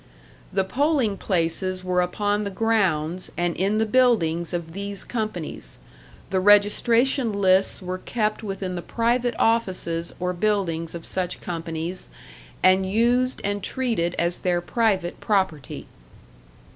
"The 0.51 0.63
polling 0.63 1.15
places 1.15 1.83
were 1.83 2.01
upon 2.01 2.43
the 2.43 2.49
grounds, 2.49 3.31
and 3.37 3.55
in 3.55 3.77
the 3.77 3.85
buildings 3.85 4.51
of 4.51 4.71
these 4.71 5.03
companies; 5.03 5.77
the 6.31 6.39
registration 6.39 7.31
lists 7.33 7.83
were 7.83 7.99
kept 7.99 8.41
within 8.41 8.73
the 8.73 8.81
private 8.81 9.35
offices 9.37 10.11
or 10.19 10.33
buildings 10.33 10.95
of 10.95 11.05
such 11.05 11.39
companies, 11.39 12.09
and 12.63 12.83
used 12.91 13.41
and 13.43 13.61
treated 13.63 14.15
as 14.17 14.39
their 14.39 14.59
private 14.59 15.19
property. 15.19 15.85